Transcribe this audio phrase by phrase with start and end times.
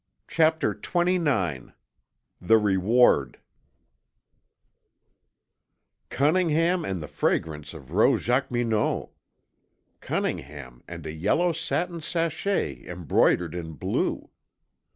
[0.27, 1.75] CHAPTER XXIX
[2.41, 3.37] THE REWARD
[6.09, 9.09] Cunningham and the fragrance of Rose Jacqueminot!
[9.99, 14.31] Cunningham and a yellow satin sachet embroidered in blue!